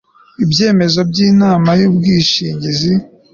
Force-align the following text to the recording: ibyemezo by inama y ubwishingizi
ibyemezo 0.43 0.99
by 1.09 1.17
inama 1.29 1.69
y 1.79 1.83
ubwishingizi 1.89 2.93